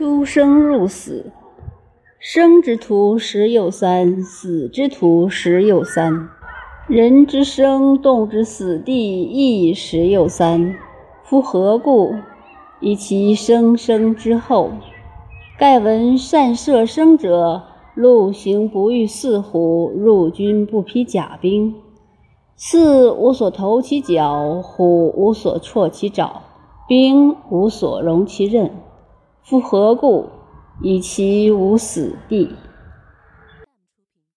[0.00, 1.30] 出生入死，
[2.18, 6.30] 生之徒十有三，死之徒十有三。
[6.88, 10.74] 人之生，动之死地亦十有三。
[11.22, 12.14] 夫何故？
[12.80, 14.70] 以其生生之后。
[15.58, 21.74] 盖闻善射生者，陆行不遇四虎，入军不披甲兵。
[22.56, 26.40] 四无所投其脚，虎无所措其爪，
[26.88, 28.70] 兵无所容其刃。
[29.42, 30.28] 夫何故？
[30.82, 32.48] 以其无死地。